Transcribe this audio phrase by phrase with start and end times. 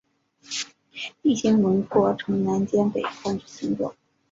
[1.21, 3.93] 地形轮廓呈南尖北宽之形状。